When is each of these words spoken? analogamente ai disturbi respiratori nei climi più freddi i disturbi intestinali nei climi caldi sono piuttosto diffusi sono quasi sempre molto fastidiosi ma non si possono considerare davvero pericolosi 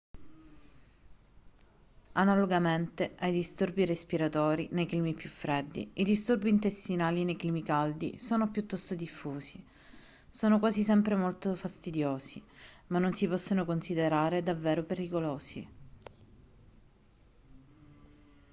analogamente 2.13 3.13
ai 3.19 3.31
disturbi 3.31 3.85
respiratori 3.85 4.67
nei 4.71 4.87
climi 4.87 5.13
più 5.13 5.29
freddi 5.29 5.91
i 5.93 6.03
disturbi 6.03 6.49
intestinali 6.49 7.23
nei 7.23 7.35
climi 7.35 7.61
caldi 7.61 8.17
sono 8.17 8.49
piuttosto 8.49 8.95
diffusi 8.95 9.63
sono 10.27 10.57
quasi 10.57 10.81
sempre 10.81 11.15
molto 11.15 11.53
fastidiosi 11.53 12.43
ma 12.87 12.97
non 12.97 13.13
si 13.13 13.27
possono 13.27 13.63
considerare 13.63 14.41
davvero 14.41 14.83
pericolosi 14.83 15.67